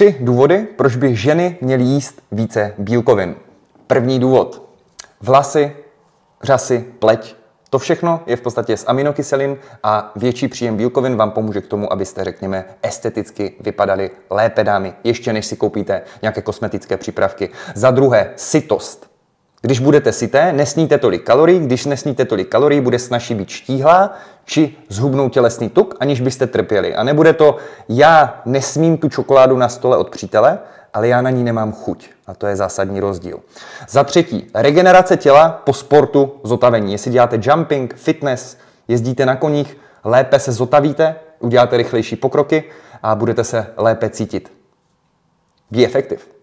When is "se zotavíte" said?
40.38-41.14